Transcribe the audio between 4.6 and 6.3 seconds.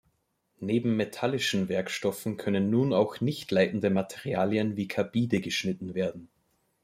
wie Carbide geschnitten werden.